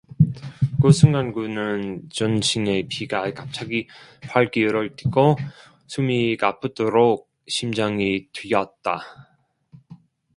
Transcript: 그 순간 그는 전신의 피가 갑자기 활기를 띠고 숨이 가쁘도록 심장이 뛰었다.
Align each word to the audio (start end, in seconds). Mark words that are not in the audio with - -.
그 0.81 0.91
순간 0.91 1.31
그는 1.31 2.09
전신의 2.09 2.87
피가 2.87 3.31
갑자기 3.35 3.87
활기를 4.23 4.95
띠고 4.95 5.35
숨이 5.85 6.37
가쁘도록 6.37 7.29
심장이 7.47 8.25
뛰었다. 8.31 8.97